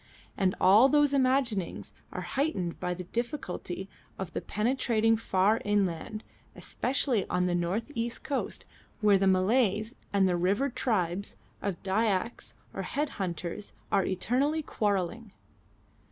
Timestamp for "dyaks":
11.83-12.55